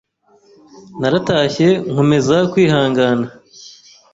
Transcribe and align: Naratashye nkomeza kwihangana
Naratashye 0.99 1.67
nkomeza 1.91 2.35
kwihangana 2.51 3.25